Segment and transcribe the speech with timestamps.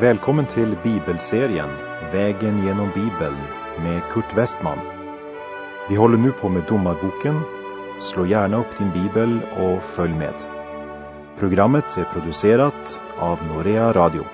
[0.00, 1.68] Välkommen till bibelserien
[2.12, 3.36] Vägen genom Bibeln
[3.82, 4.78] med Kurt Westman.
[5.88, 7.40] Vi håller nu på med Domarboken.
[8.00, 10.34] Slå gärna upp din bibel och följ med.
[11.38, 14.24] Programmet är producerat av Norea Radio.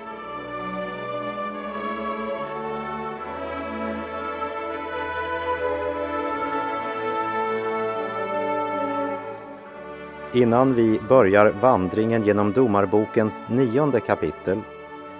[10.33, 14.61] Innan vi börjar vandringen genom Domarbokens nionde kapitel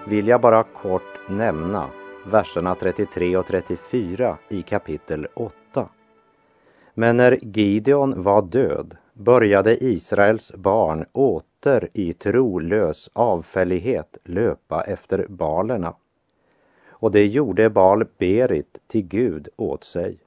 [0.06, 1.90] vill jag bara kort nämna
[2.26, 5.88] verserna 33 och 34 i kapitel 8.
[6.94, 15.94] Men när Gideon var död började Israels barn åter i trolös avfällighet löpa efter balerna.
[16.86, 20.18] Och det gjorde Bal Berit till Gud åt sig.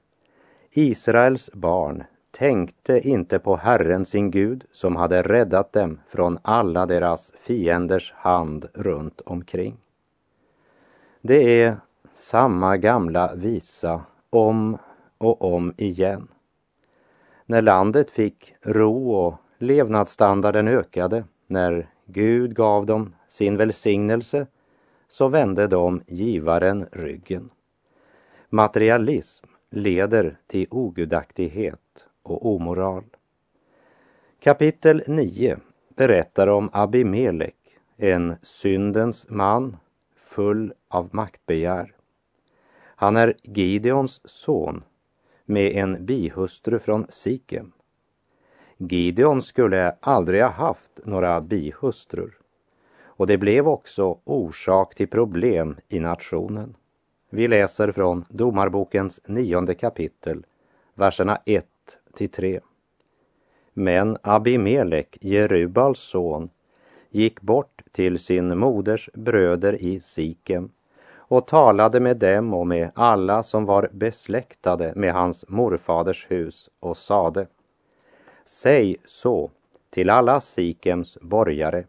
[0.70, 7.32] Israels barn tänkte inte på Herren sin Gud som hade räddat dem från alla deras
[7.40, 9.76] fienders hand runt omkring.
[11.20, 11.76] Det är
[12.14, 14.78] samma gamla visa om
[15.18, 16.28] och om igen.
[17.46, 24.46] När landet fick ro och levnadsstandarden ökade, när Gud gav dem sin välsignelse,
[25.08, 27.50] så vände de givaren ryggen.
[28.48, 33.04] Materialism leder till ogudaktighet och omoral.
[34.40, 35.56] Kapitel 9
[35.96, 37.56] berättar om Abimelek,
[37.96, 39.76] en syndens man
[40.16, 41.94] full av maktbegär.
[42.80, 44.84] Han är Gideons son
[45.44, 47.72] med en bihustru från Sikem.
[48.76, 52.38] Gideon skulle aldrig ha haft några bihustrur
[53.18, 56.76] och det blev också orsak till problem i nationen.
[57.30, 60.46] Vi läser från Domarbokens nionde kapitel,
[60.94, 61.66] verserna 1
[62.14, 62.60] till 3.
[63.72, 66.50] Men Abimelek, Jerubals son,
[67.10, 70.70] gick bort till sin moders bröder i Sikem
[71.28, 76.96] och talade med dem och med alla som var besläktade med hans morfaders hus och
[76.96, 77.46] sade
[78.44, 79.50] Säg så
[79.90, 81.84] till alla Sikems borgare,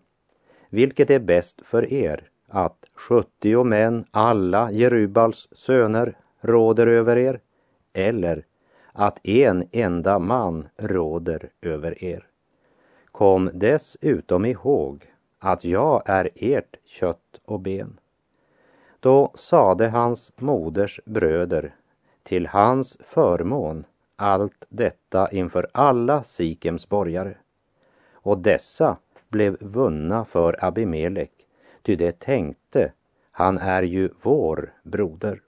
[0.70, 7.40] vilket är bäst för er, att sjuttio män, alla Jerubals söner, råder över er,
[7.94, 8.46] eller
[8.94, 12.28] att en enda man råder över er.
[13.12, 15.06] Kom dessutom ihåg
[15.40, 18.00] att jag är ert kött och ben.
[19.00, 21.76] Då sade hans moders bröder
[22.24, 23.86] till hans förmån
[24.16, 27.38] allt detta inför alla Sikems borgare.
[28.12, 28.98] Och dessa
[29.30, 31.32] blev vunna för Abimelek,
[31.82, 32.92] ty det tänkte,
[33.32, 35.42] han är ju vår broder.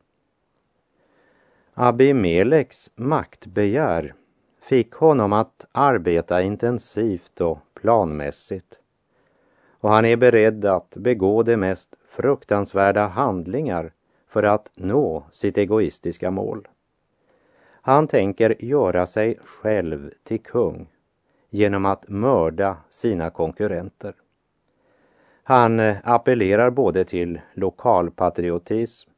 [1.73, 4.13] Abimeleks maktbegär
[4.61, 8.79] fick honom att arbeta intensivt och planmässigt.
[9.79, 13.93] Och han är beredd att begå de mest fruktansvärda handlingar
[14.27, 16.67] för att nå sitt egoistiska mål.
[17.81, 20.87] Han tänker göra sig själv till kung
[21.49, 24.13] genom att mörda sina konkurrenter.
[25.43, 29.10] Han eh, appellerar både till lokalpatriotism,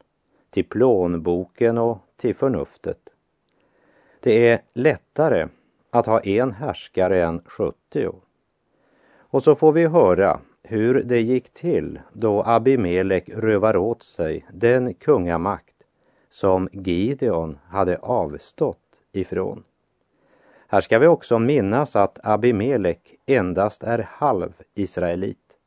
[0.54, 2.98] till plånboken och till förnuftet.
[4.20, 5.48] Det är lättare
[5.90, 8.12] att ha en härskare än 70.
[9.16, 14.94] Och så får vi höra hur det gick till då Abimelek rövar åt sig den
[14.94, 15.74] kungamakt
[16.28, 19.64] som Gideon hade avstått ifrån.
[20.68, 25.58] Här ska vi också minnas att Abimelek endast är halv israelit.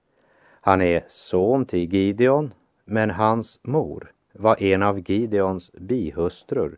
[0.61, 2.53] Han är son till Gideon,
[2.85, 6.77] men hans mor var en av Gideons bihustrur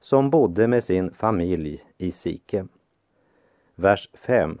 [0.00, 2.68] som bodde med sin familj i Sikem.
[3.74, 4.60] Vers 5.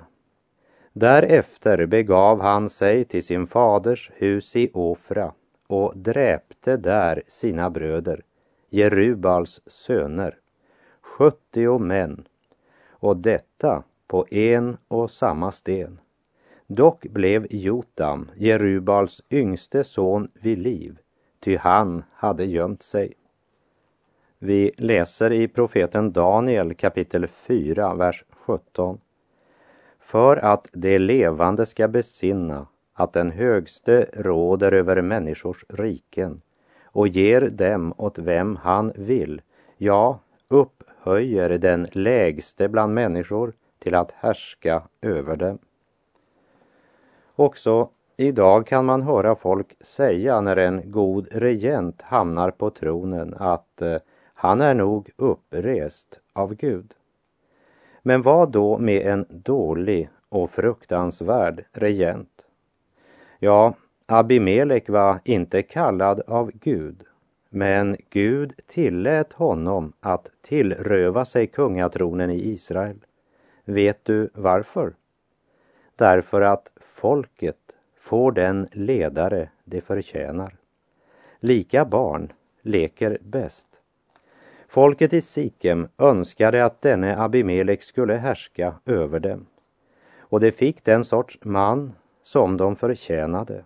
[0.92, 5.32] Därefter begav han sig till sin faders hus i Ofra
[5.66, 8.22] och dräpte där sina bröder,
[8.70, 10.38] Jerubals söner,
[11.00, 12.24] sjuttio män,
[12.90, 16.00] och detta på en och samma sten.
[16.66, 20.98] Dock blev Jotam, Jerubals yngste son, vid liv
[21.48, 23.12] ty han hade gömt sig.
[24.38, 29.00] Vi läser i profeten Daniel kapitel 4, vers 17.
[29.98, 36.40] För att det levande ska besinna att den högste råder över människors riken
[36.84, 39.42] och ger dem åt vem han vill,
[39.76, 45.58] ja, upphöjer den lägste bland människor till att härska över dem.
[47.36, 53.82] Också Idag kan man höra folk säga när en god regent hamnar på tronen att
[53.82, 53.96] eh,
[54.34, 56.94] han är nog upprest av Gud.
[58.02, 62.46] Men vad då med en dålig och fruktansvärd regent?
[63.38, 63.74] Ja,
[64.06, 67.02] Abimelek var inte kallad av Gud,
[67.48, 72.98] men Gud tillät honom att tillröva sig kungatronen i Israel.
[73.64, 74.92] Vet du varför?
[75.96, 77.56] Därför att folket
[78.08, 80.56] får den ledare det förtjänar.
[81.40, 82.32] Lika barn
[82.62, 83.66] leker bäst.
[84.68, 89.46] Folket i Sikem önskade att denne Abimelek skulle härska över dem.
[90.18, 93.64] Och de fick den sorts man som de förtjänade.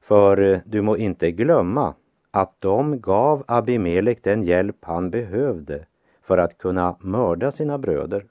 [0.00, 1.94] För du må inte glömma
[2.30, 5.86] att de gav Abimelek den hjälp han behövde
[6.22, 8.26] för att kunna mörda sina bröder.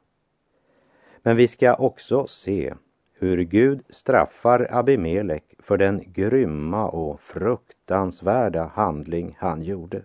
[1.21, 2.73] Men vi ska också se
[3.19, 10.01] hur Gud straffar Abimelek för den grymma och fruktansvärda handling han gjorde.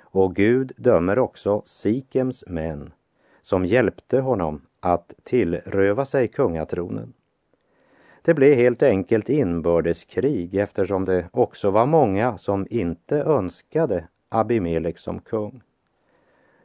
[0.00, 2.92] Och Gud dömer också Sikems män
[3.42, 7.12] som hjälpte honom att tillröva sig kungatronen.
[8.22, 15.20] Det blev helt enkelt inbördeskrig eftersom det också var många som inte önskade Abimelek som
[15.20, 15.62] kung.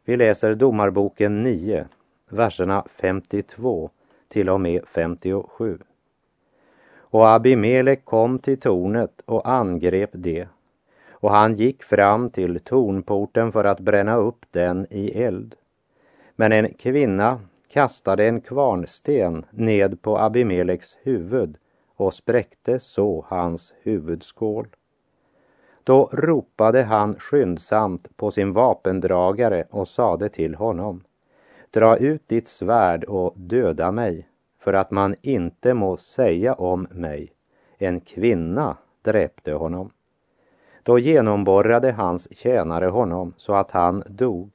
[0.06, 1.88] Vi läser Domarboken 9,
[2.30, 3.90] verserna 52
[4.30, 5.80] till och med 57.
[7.12, 10.48] Och Abimelek kom till tornet och angrep det
[11.22, 15.56] och han gick fram till tornporten för att bränna upp den i eld.
[16.36, 21.58] Men en kvinna kastade en kvarnsten ned på Abimeleks huvud
[21.96, 24.68] och spräckte så hans huvudskål.
[25.84, 31.04] Då ropade han skyndsamt på sin vapendragare och sade till honom
[31.72, 34.28] Dra ut ditt svärd och döda mig,
[34.60, 37.32] för att man inte må säga om mig,
[37.78, 39.92] en kvinna dräpte honom.
[40.84, 44.52] Då genomborrade hans tjänare honom så att han dog.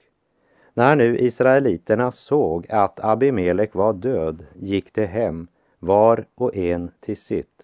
[0.75, 7.17] När nu israeliterna såg att Abimelek var död gick de hem, var och en till
[7.17, 7.63] sitt.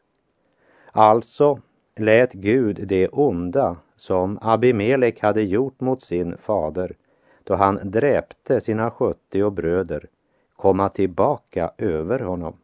[0.92, 1.60] Alltså
[1.96, 6.96] lät Gud det onda som Abimelek hade gjort mot sin fader
[7.44, 10.08] då han dräpte sina sjuttio bröder
[10.56, 12.56] komma tillbaka över honom.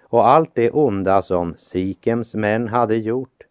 [0.00, 3.42] Och allt det onda som Sikems män hade gjort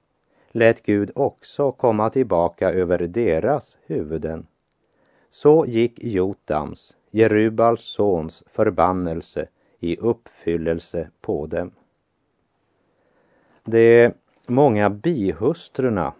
[0.51, 4.47] lät Gud också komma tillbaka över deras huvuden.
[5.29, 9.47] Så gick Jotams, Jerubals sons, förbannelse
[9.79, 11.71] i uppfyllelse på dem.
[13.63, 14.11] De
[14.47, 16.13] många bihustrurna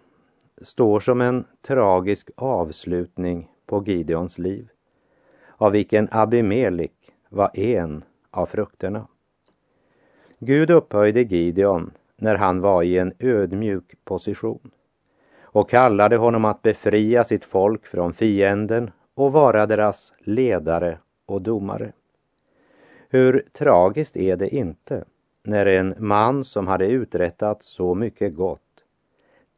[0.62, 4.68] står som en tragisk avslutning på Gideons liv,
[5.56, 9.06] av vilken Abimelik var en av frukterna.
[10.38, 14.70] Gud upphöjde Gideon när han var i en ödmjuk position
[15.40, 21.92] och kallade honom att befria sitt folk från fienden och vara deras ledare och domare.
[23.08, 25.04] Hur tragiskt är det inte
[25.42, 28.60] när en man som hade uträttat så mycket gott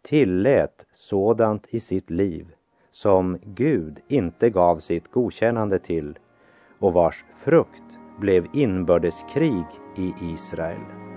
[0.02, 2.54] tillät sådant i sitt liv
[2.92, 6.18] som Gud inte gav sitt godkännande till
[6.78, 9.64] och vars frukt blev inbördeskrig
[9.96, 11.09] i Israel.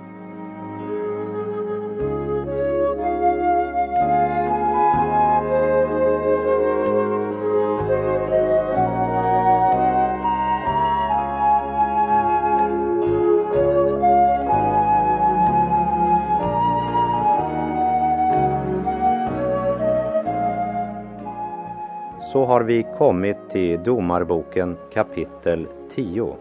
[22.33, 26.37] Så har vi kommit till Domarboken kapitel 10.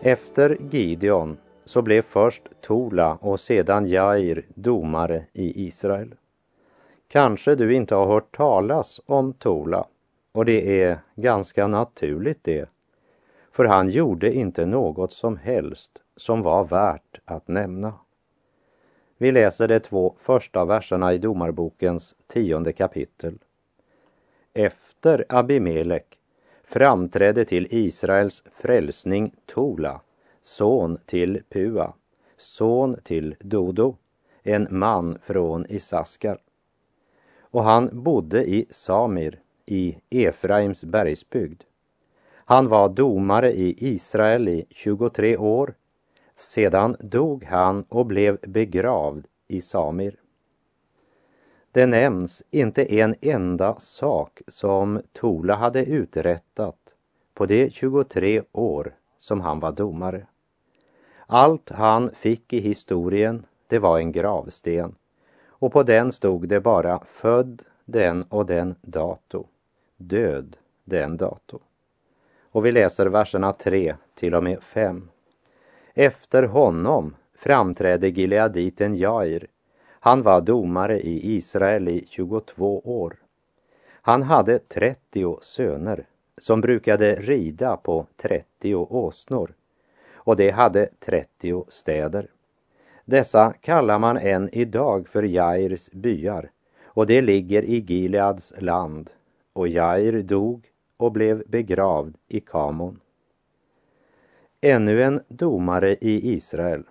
[0.00, 6.14] Efter Gideon så blev först Tola och sedan Jair domare i Israel.
[7.08, 9.86] Kanske du inte har hört talas om Tola
[10.32, 12.68] och det är ganska naturligt det.
[13.52, 17.94] För han gjorde inte något som helst som var värt att nämna.
[19.18, 23.38] Vi läser de två första verserna i Domarbokens tionde kapitel.
[24.98, 26.18] Efter Abimelek
[26.64, 30.00] framträdde till Israels frälsning Tola,
[30.42, 31.92] son till Pua,
[32.36, 33.96] son till Dodo,
[34.42, 36.38] en man från Isaskar.
[37.40, 41.62] Och han bodde i Samir i Efraims bergsbygd.
[42.34, 45.74] Han var domare i Israel i 23 år.
[46.36, 50.16] Sedan dog han och blev begravd i Samir.
[51.72, 56.94] Det nämns inte en enda sak som Tola hade uträttat
[57.34, 60.26] på de 23 år som han var domare.
[61.26, 64.94] Allt han fick i historien, det var en gravsten
[65.48, 69.46] och på den stod det bara född den och den dato,
[69.96, 71.58] död den dato.
[72.50, 75.08] Och vi läser verserna 3 till och med 5.
[75.94, 79.46] Efter honom framträdde Gileaditen Jair
[80.08, 83.16] han var domare i Israel i 22 år.
[83.90, 86.06] Han hade 30 söner
[86.38, 89.54] som brukade rida på 30 åsnor
[90.14, 92.30] och det hade 30 städer.
[93.04, 96.50] Dessa kallar man än idag för Jairs byar
[96.84, 99.10] och det ligger i Gileads land
[99.52, 103.00] och Jair dog och blev begravd i Kamon.
[104.60, 106.84] Ännu en domare i Israel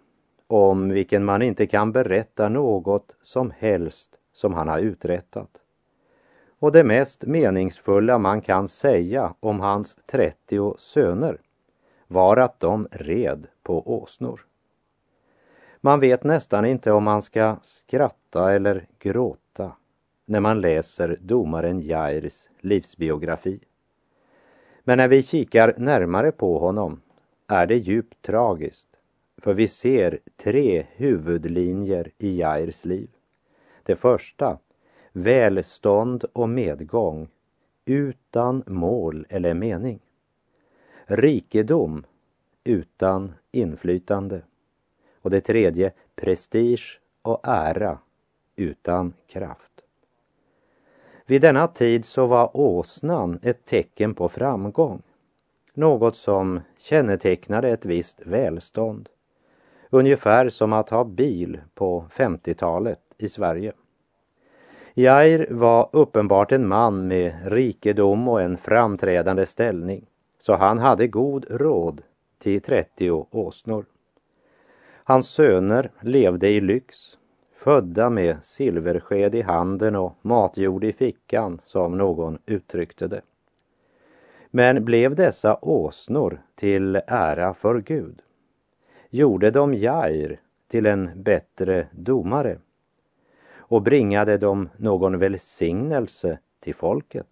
[0.47, 5.49] om vilken man inte kan berätta något som helst som han har uträttat.
[6.59, 11.37] Och det mest meningsfulla man kan säga om hans 30 söner
[12.07, 14.45] var att de red på åsnor.
[15.81, 19.71] Man vet nästan inte om man ska skratta eller gråta
[20.25, 23.59] när man läser domaren Jairs livsbiografi.
[24.83, 27.01] Men när vi kikar närmare på honom
[27.47, 28.96] är det djupt tragiskt
[29.37, 33.09] för vi ser tre huvudlinjer i Jairs liv.
[33.83, 34.57] Det första,
[35.11, 37.29] välstånd och medgång
[37.85, 39.99] utan mål eller mening.
[41.05, 42.03] Rikedom
[42.63, 44.41] utan inflytande.
[45.21, 47.99] Och det tredje, prestige och ära
[48.55, 49.71] utan kraft.
[51.25, 55.01] Vid denna tid så var åsnan ett tecken på framgång.
[55.73, 59.09] Något som kännetecknade ett visst välstånd.
[59.89, 63.73] Ungefär som att ha bil på 50-talet i Sverige.
[64.93, 70.05] Jair var uppenbart en man med rikedom och en framträdande ställning,
[70.39, 72.01] så han hade god råd
[72.39, 73.85] till 30 åsnor.
[75.03, 77.17] Hans söner levde i lyx,
[77.55, 83.21] födda med silversked i handen och matjord i fickan, som någon uttryckte det.
[84.49, 88.21] Men blev dessa åsnor till ära för Gud?
[89.09, 92.59] Gjorde de Jair till en bättre domare
[93.57, 97.27] och bringade de någon välsignelse till folket?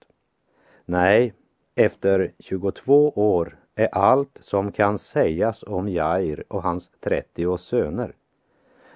[0.86, 1.34] Nej,
[1.76, 8.16] efter 22 år är allt som kan sägas om Jair och hans 30 söner.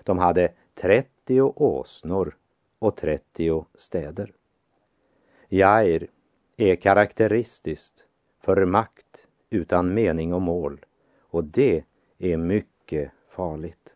[0.04, 2.36] De hade 30 åsnor
[2.80, 4.34] och 30 städer.
[5.48, 6.08] Jair
[6.58, 8.04] är karaktäristiskt
[8.40, 10.86] för makt utan mening och mål
[11.22, 11.84] och det
[12.20, 13.96] är mycket farligt.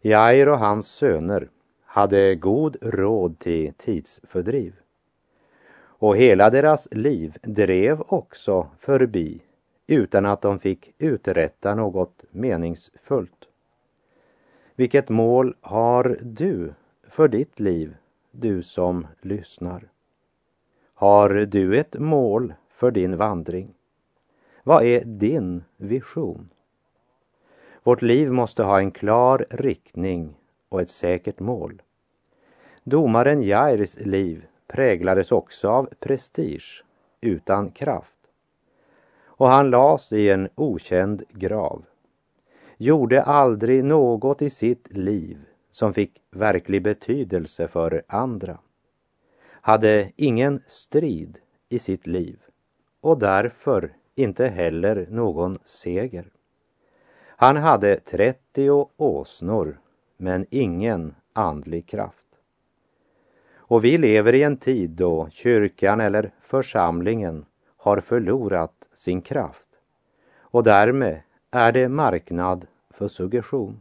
[0.00, 1.48] Jair och hans söner
[1.84, 4.74] hade god råd till tidsfördriv.
[6.00, 9.42] Och hela deras liv drev också förbi
[9.86, 13.48] utan att de fick uträtta något meningsfullt.
[14.74, 16.74] Vilket mål har du
[17.08, 17.96] för ditt liv,
[18.30, 19.88] du som lyssnar?
[20.94, 23.74] Har du ett mål för din vandring?
[24.62, 26.50] Vad är din vision?
[27.88, 30.36] Vårt liv måste ha en klar riktning
[30.68, 31.82] och ett säkert mål.
[32.84, 36.84] Domaren Jairs liv präglades också av prestige
[37.20, 38.18] utan kraft.
[39.24, 41.84] Och han lades i en okänd grav.
[42.76, 45.38] Gjorde aldrig något i sitt liv
[45.70, 48.58] som fick verklig betydelse för andra.
[49.50, 52.38] Hade ingen strid i sitt liv
[53.00, 56.30] och därför inte heller någon seger.
[57.40, 59.80] Han hade 30 åsnor
[60.16, 62.26] men ingen andlig kraft.
[63.56, 69.68] Och vi lever i en tid då kyrkan eller församlingen har förlorat sin kraft
[70.38, 73.80] och därmed är det marknad för suggestion.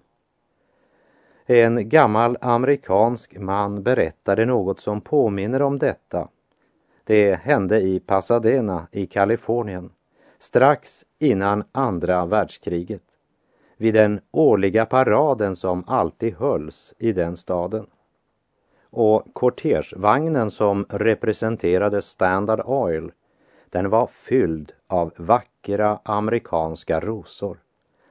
[1.46, 6.28] En gammal amerikansk man berättade något som påminner om detta.
[7.04, 9.90] Det hände i Pasadena i Kalifornien
[10.40, 13.17] strax innan andra världskriget
[13.78, 17.88] vid den årliga paraden som alltid hölls i den staden.
[18.90, 23.12] Och kortegevagnen som representerade Standard Oil,
[23.70, 27.58] den var fylld av vackra amerikanska rosor.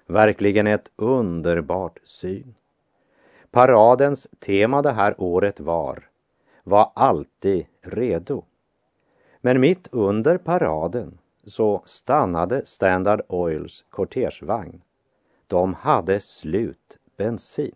[0.07, 2.55] Verkligen ett underbart syn.
[3.51, 6.09] Paradens tema det här året var
[6.65, 8.45] var alltid redo.
[9.41, 14.83] Men mitt under paraden så stannade Standard Oils kortegevagn
[15.47, 17.75] de hade slut bensin.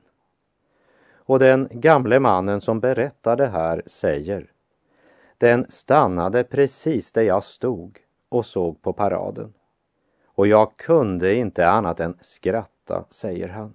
[1.12, 4.52] Och den gamle mannen som berättar det här säger
[5.38, 7.98] Den stannade precis där jag stod
[8.28, 9.52] och såg på paraden.
[10.24, 13.74] Och jag kunde inte annat än skratta, säger han.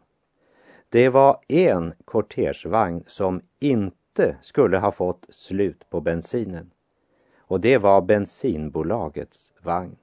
[0.89, 6.71] Det var en kortegevagn som inte skulle ha fått slut på bensinen.
[7.37, 9.95] Och det var bensinbolagets vagn.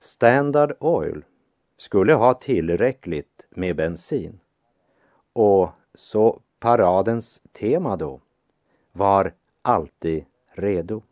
[0.00, 1.24] Standard Oil
[1.76, 4.40] skulle ha tillräckligt med bensin.
[5.32, 8.20] Och så paradens tema då
[8.92, 11.02] var alltid redo.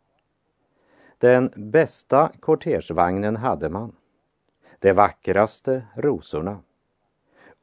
[1.17, 3.95] Den bästa kortegevagnen hade man.
[4.79, 6.59] De vackraste rosorna.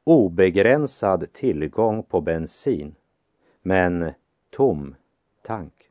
[0.03, 2.95] Obegränsad tillgång på bensin,
[3.61, 4.11] men
[4.49, 4.95] tom
[5.41, 5.89] tank.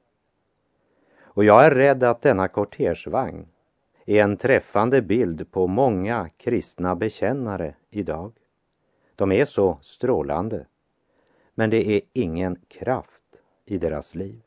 [1.21, 3.47] Och jag är rädd att denna kortegevagn
[4.07, 8.33] är en träffande bild på många kristna bekännare idag.
[9.17, 10.67] De är så strålande,
[11.55, 14.43] men det är ingen kraft i deras liv.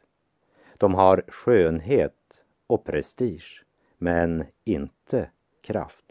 [0.77, 3.65] De har skönhet och prestige,
[3.97, 5.29] men inte
[5.61, 6.05] kraft.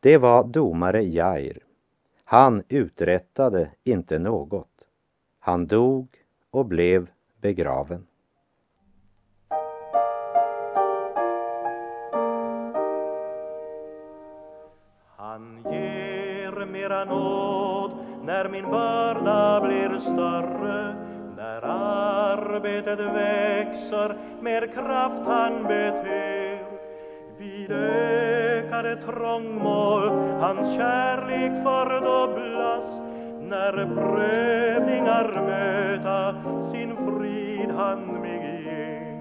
[0.00, 1.64] Det var domare Jair.
[2.24, 4.84] Han uträttade inte något.
[5.38, 6.08] Han dog
[6.50, 8.06] och blev begraven.
[16.66, 17.90] Mera nåd
[18.24, 20.94] när min börda blir större
[21.36, 26.58] när arbetet växer mer kraft han beter.
[27.38, 30.08] Vid ökade trångmål
[30.40, 32.84] hans kärlek fördubblas
[33.40, 36.34] när prövningar möta
[36.70, 39.20] sin frid han mig ger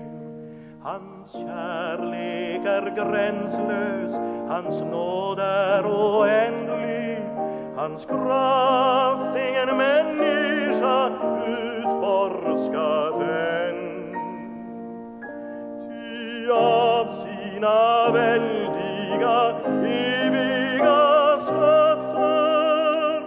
[0.84, 4.14] Hans kärlek är gränslös,
[4.48, 7.09] hans nåd är oändlig.
[7.80, 11.08] Hans kraft ingen människa
[11.48, 14.14] utforskat än
[15.88, 23.24] Ty av sina väldiga, eviga skatter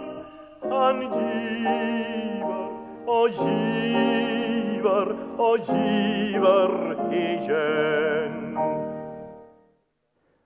[0.70, 2.68] han giver
[3.06, 5.06] och giver
[5.36, 6.70] och giver
[7.14, 8.58] igen.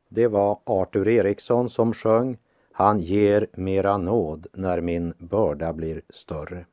[0.09, 2.39] Det var Artur Eriksson som sjöng
[2.79, 6.67] han ger mera nåd när min börda blir större.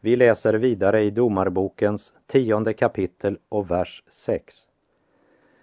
[0.00, 4.56] Vi läser vidare i Domarbokens tionde kapitel och vers 6.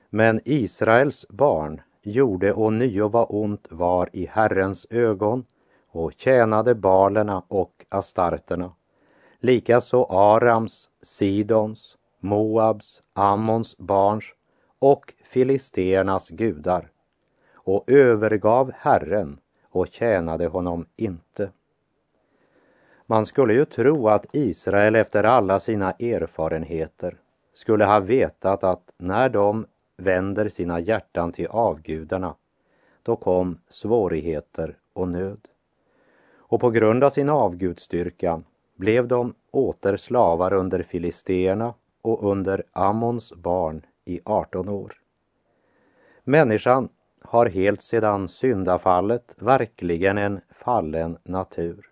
[0.10, 5.46] Men Israels barn gjorde ånyo vad ont var i Herrens ögon
[5.88, 8.72] och tjänade balerna och astarterna,
[9.40, 14.26] likaså Arams, Sidons, Moabs, Ammons barns
[14.80, 16.90] och filisternas gudar
[17.54, 19.40] och övergav Herren
[19.76, 21.50] och tjänade honom inte.
[23.06, 27.18] Man skulle ju tro att Israel efter alla sina erfarenheter
[27.54, 29.66] skulle ha vetat att när de
[29.98, 32.36] vänder sina hjärtan till avgudarna,
[33.04, 35.48] då kom svårigheter och nöd.
[36.36, 38.44] Och på grund av sin avgudstyrkan
[38.76, 44.94] blev de åter slavar under filisterna och under Ammons barn i 18 år.
[46.24, 46.90] Människan
[47.34, 51.90] har helt sedan syndafallet verkligen en fallen natur.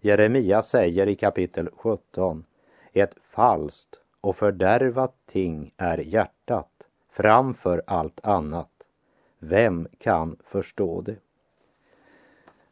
[0.00, 2.44] Jeremia säger i kapitel 17,
[2.92, 3.88] ett falskt
[4.20, 6.70] och fördärvat ting är hjärtat
[7.12, 8.70] framför allt annat.
[9.38, 11.16] Vem kan förstå det?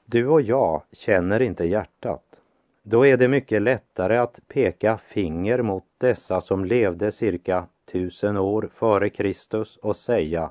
[0.05, 2.41] Du och jag känner inte hjärtat.
[2.83, 8.71] Då är det mycket lättare att peka finger mot dessa som levde cirka tusen år
[8.75, 10.51] före Kristus och säga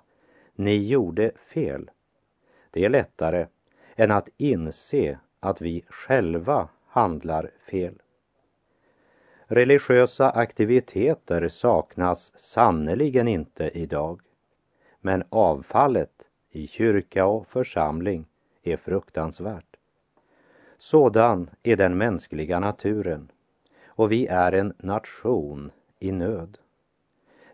[0.61, 1.89] ni gjorde fel.
[2.71, 3.47] Det är lättare
[3.95, 8.01] än att inse att vi själva handlar fel.
[9.45, 14.21] Religiösa aktiviteter saknas sannerligen inte idag.
[14.99, 18.25] Men avfallet i kyrka och församling
[18.63, 19.77] är fruktansvärt.
[20.77, 23.31] Sådan är den mänskliga naturen
[23.85, 26.57] och vi är en nation i nöd.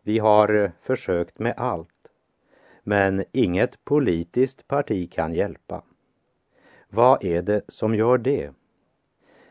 [0.01, 1.89] Vi har försökt med allt
[2.87, 5.83] men inget politiskt parti kan hjälpa.
[6.89, 8.51] Vad är det som gör det?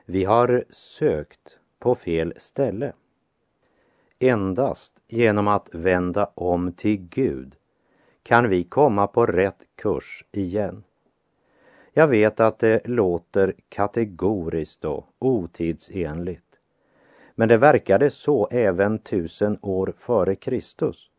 [0.05, 2.93] Vi har sökt på fel ställe.
[4.19, 7.57] Endast genom att vända om till Gud
[8.23, 10.85] kan vi komma på rätt kurs igen.
[11.93, 16.61] Jag vet att det låter kategoriskt och otidsenligt.
[17.35, 21.11] Men det verkade så även tusen år före Kristus.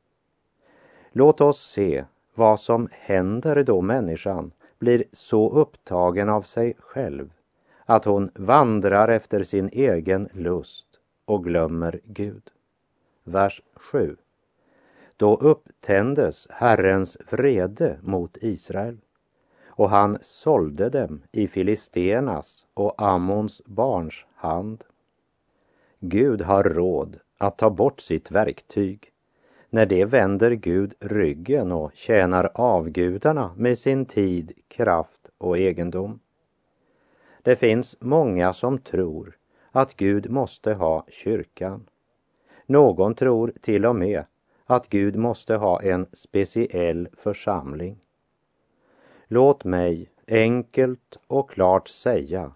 [1.11, 7.29] Låt oss se vad som händer då människan blir så upptagen av sig själv
[7.85, 10.87] att hon vandrar efter sin egen lust
[11.25, 12.43] och glömmer Gud.
[13.23, 14.15] Vers 7.
[15.17, 18.97] Då upptändes Herrens vrede mot Israel
[19.65, 24.83] och han sålde dem i Filistenas och Ammons barns hand.
[25.99, 29.11] Gud har råd att ta bort sitt verktyg
[29.77, 36.19] när det vänder Gud ryggen och tjänar avgudarna med sin tid, kraft och egendom.
[37.41, 39.37] Det finns många som tror
[39.71, 41.89] att Gud måste ha kyrkan.
[42.65, 44.23] Någon tror till och med
[44.65, 47.97] att Gud måste ha en speciell församling.
[49.27, 52.51] Låt mig enkelt och klart säga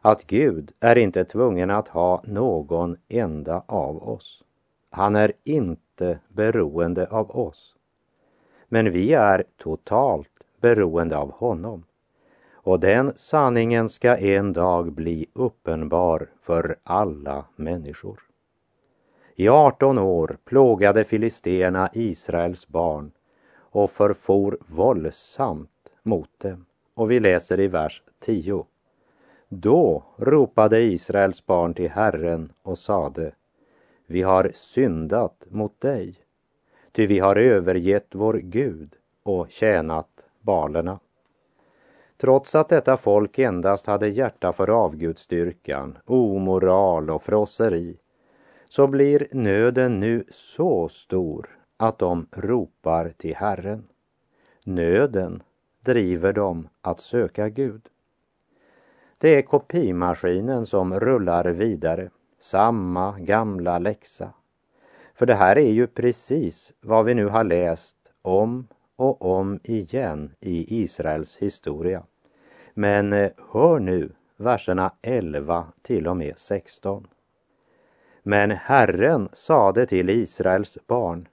[0.00, 4.44] att Gud är inte tvungen att ha någon enda av oss.
[4.90, 5.91] Han är inte
[6.28, 7.74] beroende av oss.
[8.68, 11.84] Men vi är totalt beroende av honom.
[12.52, 18.20] Och den sanningen ska en dag bli uppenbar för alla människor.
[19.34, 23.12] I 18 år plågade filisterna Israels barn
[23.54, 26.66] och förfor våldsamt mot dem.
[26.94, 28.66] Och vi läser i vers 10.
[29.48, 33.32] Då ropade Israels barn till Herren och sade
[34.12, 36.14] vi har syndat mot dig,
[36.92, 40.98] ty vi har övergett vår Gud och tjänat balerna.
[42.16, 47.96] Trots att detta folk endast hade hjärta för avgudstyrkan, omoral och frosseri,
[48.68, 53.84] så blir nöden nu så stor att de ropar till Herren.
[54.64, 55.42] Nöden
[55.84, 57.88] driver dem att söka Gud.
[59.18, 62.10] Det är kopimaskinen som rullar vidare,
[62.42, 64.32] samma gamla läxa.
[65.14, 70.34] För det här är ju precis vad vi nu har läst om och om igen
[70.40, 72.02] i Israels historia.
[72.74, 77.06] Men eh, hör nu verserna 11 till och med 16.
[78.22, 81.28] Men Herren sade till Israels barn,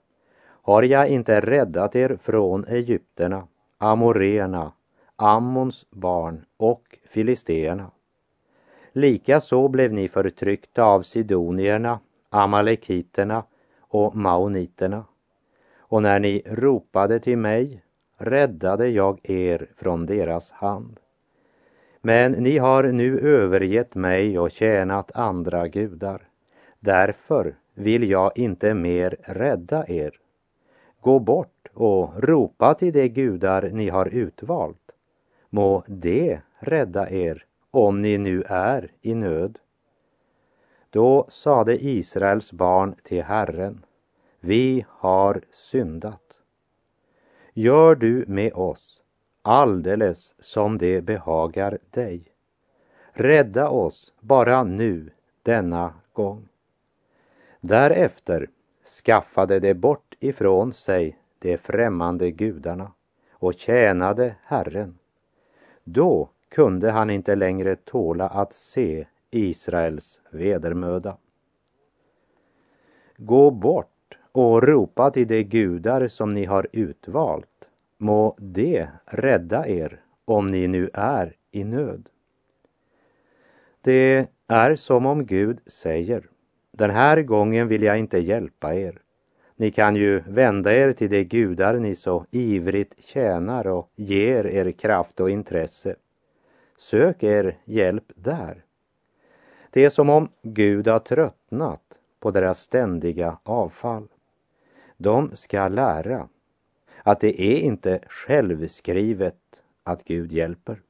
[0.62, 3.46] har jag inte räddat er från egypterna,
[3.78, 4.72] amorena,
[5.16, 7.90] Ammons barn och filisteerna.
[8.92, 13.44] Likaså blev ni förtryckta av sidonierna, amalekiterna
[13.80, 15.04] och maoniterna.
[15.78, 17.82] Och när ni ropade till mig
[18.16, 21.00] räddade jag er från deras hand.
[22.00, 26.28] Men ni har nu övergett mig och tjänat andra gudar.
[26.80, 30.18] Därför vill jag inte mer rädda er.
[31.00, 34.90] Gå bort och ropa till de gudar ni har utvalt.
[35.50, 39.58] Må det rädda er om ni nu är i nöd.
[40.90, 43.84] Då sade Israels barn till Herren,
[44.40, 46.40] vi har syndat.
[47.52, 49.02] Gör du med oss
[49.42, 52.32] alldeles som det behagar dig.
[53.12, 55.10] Rädda oss bara nu
[55.42, 56.48] denna gång.
[57.60, 58.50] Därefter
[59.04, 62.92] skaffade de bort ifrån sig de främmande gudarna
[63.32, 64.98] och tjänade Herren.
[65.84, 71.16] Då kunde han inte längre tåla att se Israels vedermöda.
[73.16, 77.68] Gå bort och ropa till de gudar som ni har utvalt.
[77.98, 82.08] Må det rädda er om ni nu är i nöd.
[83.80, 86.28] Det är som om Gud säger,
[86.72, 89.02] den här gången vill jag inte hjälpa er.
[89.56, 94.72] Ni kan ju vända er till de gudar ni så ivrigt tjänar och ger er
[94.72, 95.96] kraft och intresse.
[96.80, 98.64] Sök er hjälp där.
[99.70, 104.08] Det är som om Gud har tröttnat på deras ständiga avfall.
[104.96, 106.28] De ska lära
[107.02, 110.82] att det är inte självskrivet att Gud hjälper.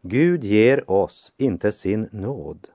[0.00, 2.68] Gud ger oss inte sin nåd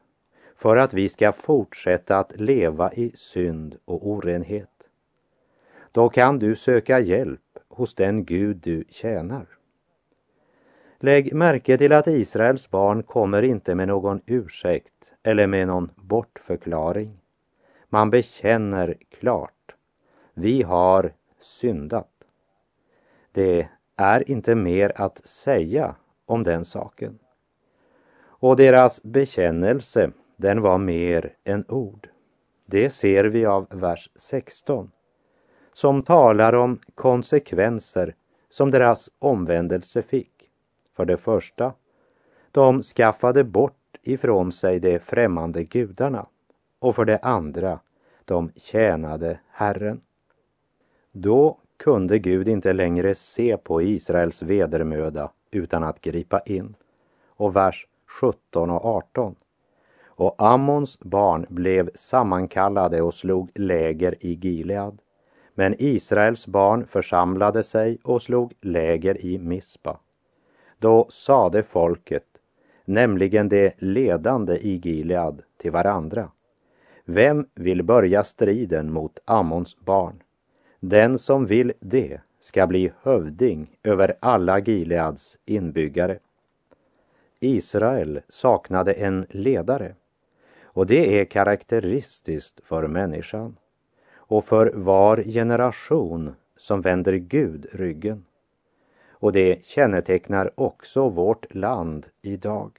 [0.55, 4.89] för att vi ska fortsätta att leva i synd och orenhet.
[5.91, 9.47] Då kan du söka hjälp hos den Gud du tjänar.
[11.05, 17.19] Lägg märke till att Israels barn kommer inte med någon ursäkt eller med någon bortförklaring.
[17.89, 19.75] Man bekänner klart.
[20.33, 22.11] Vi har syndat.
[23.31, 27.19] Det är inte mer att säga om den saken.
[28.21, 32.09] Och deras bekännelse, den var mer än ord.
[32.65, 34.91] Det ser vi av vers 16,
[35.73, 38.15] som talar om konsekvenser
[38.49, 40.32] som deras omvändelse fick.
[40.95, 41.73] För det första,
[42.51, 46.25] de skaffade bort ifrån sig de främmande gudarna.
[46.79, 47.79] Och för det andra,
[48.25, 50.01] de tjänade Herren.
[51.11, 56.75] Då kunde Gud inte längre se på Israels vedermöda utan att gripa in.
[57.27, 57.87] Och vers
[58.21, 59.35] 17 och 18.
[60.05, 65.01] Och Ammons barn blev sammankallade och slog läger i Gilead.
[65.53, 69.99] Men Israels barn församlade sig och slog läger i Mispa.
[70.83, 72.25] Då sade folket,
[72.85, 76.31] nämligen det ledande i Gilead, till varandra.
[77.05, 80.23] Vem vill börja striden mot Ammons barn?
[80.79, 86.19] Den som vill det ska bli hövding över alla Gileads inbyggare.
[87.39, 89.95] Israel saknade en ledare
[90.63, 93.55] Och det är karaktäristiskt för människan
[94.15, 98.25] och för var generation som vänder Gud ryggen.
[99.23, 102.71] Och det kännetecknar också vårt land idag.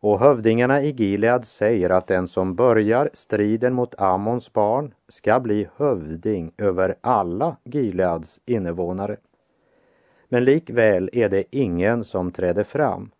[0.00, 5.68] Och hövdingarna i Gilead säger att den som börjar striden mot Ammons barn ska bli
[5.76, 9.16] hövding över alla Gileads invånare.
[10.28, 13.10] Men likväl är det ingen som träder fram.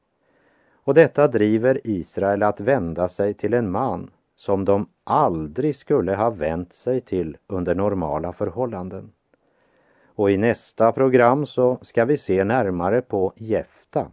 [0.72, 6.30] Och detta driver Israel att vända sig till en man som de aldrig skulle ha
[6.30, 9.12] vänt sig till under normala förhållanden.
[10.18, 14.11] Och i nästa program så ska vi se närmare på Jefta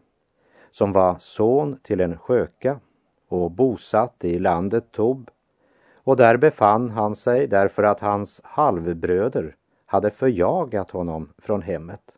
[0.72, 2.80] som var son till en sköka
[3.28, 5.30] och bosatt i landet Tob.
[5.94, 12.18] Och där befann han sig därför att hans halvbröder hade förjagat honom från hemmet.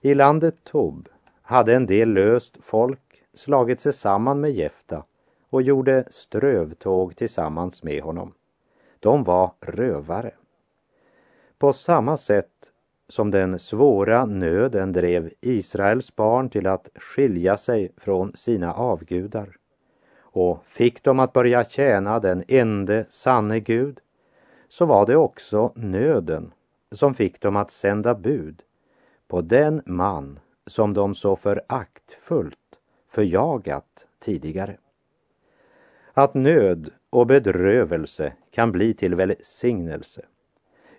[0.00, 1.08] I landet Tob
[1.42, 5.04] hade en del löst folk slagit sig samman med Jefta
[5.50, 8.34] och gjorde strövtåg tillsammans med honom.
[9.00, 10.34] De var rövare.
[11.58, 12.70] På samma sätt
[13.08, 19.56] som den svåra nöden drev Israels barn till att skilja sig från sina avgudar
[20.18, 24.00] och fick dem att börja tjäna den ende sanne Gud,
[24.68, 26.52] så var det också nöden
[26.92, 28.62] som fick dem att sända bud
[29.28, 32.58] på den man som de så föraktfullt
[33.08, 34.76] förjagat tidigare.
[36.12, 40.24] Att nöd och bedrövelse kan bli till välsignelse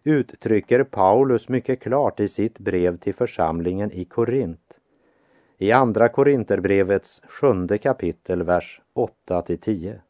[0.05, 4.79] uttrycker Paulus mycket klart i sitt brev till församlingen i Korint.
[5.57, 10.01] I Andra Korinterbrevets sjunde kapitel, vers 8 till 10.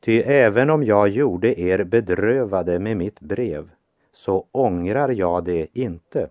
[0.00, 3.70] Ty även om jag gjorde er bedrövade med mitt brev,
[4.12, 6.28] så ångrar jag det inte.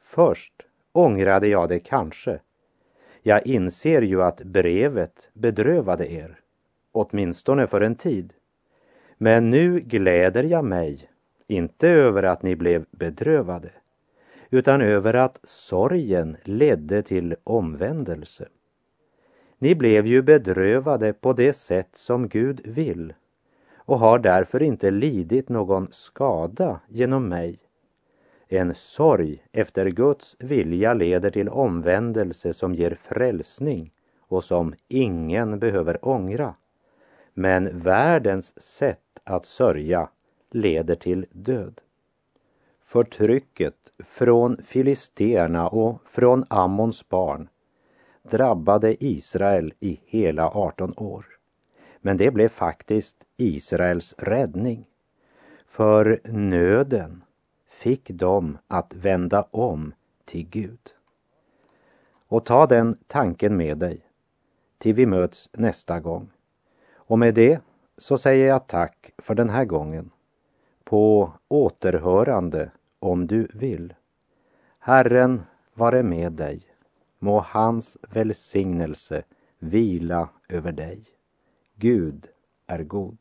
[0.00, 0.54] Först
[0.92, 2.40] ångrade jag det kanske.
[3.22, 6.40] Jag inser ju att brevet bedrövade er,
[6.92, 8.32] åtminstone för en tid.
[9.18, 11.08] Men nu gläder jag mig
[11.46, 13.70] inte över att ni blev bedrövade,
[14.50, 18.48] utan över att sorgen ledde till omvändelse.
[19.58, 23.14] Ni blev ju bedrövade på det sätt som Gud vill
[23.76, 27.58] och har därför inte lidit någon skada genom mig.
[28.48, 36.08] En sorg efter Guds vilja leder till omvändelse som ger frälsning och som ingen behöver
[36.08, 36.54] ångra.
[37.34, 40.08] Men världens sätt att sörja
[40.54, 41.80] leder till död.
[42.82, 47.48] Förtrycket från filisterna och från Ammons barn
[48.22, 51.26] drabbade Israel i hela 18 år.
[51.98, 54.86] Men det blev faktiskt Israels räddning.
[55.66, 57.24] För nöden
[57.68, 60.94] fick dem att vända om till Gud.
[62.26, 64.00] Och ta den tanken med dig
[64.78, 66.30] till vi möts nästa gång.
[66.94, 67.60] Och med det
[67.96, 70.10] så säger jag tack för den här gången
[70.84, 73.94] på återhörande om du vill.
[74.78, 75.42] Herren
[75.74, 76.62] vare med dig.
[77.18, 79.22] Må hans välsignelse
[79.58, 81.04] vila över dig.
[81.74, 82.28] Gud
[82.66, 83.18] är god.